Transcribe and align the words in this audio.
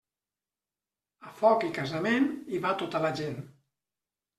A 1.29 1.35
foc 1.43 1.67
i 1.69 1.71
casament, 1.77 2.29
hi 2.55 2.67
va 2.67 2.77
tota 2.85 3.07
la 3.09 3.17
gent. 3.23 3.43